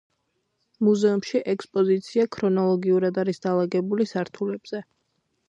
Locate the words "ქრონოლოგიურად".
2.37-3.21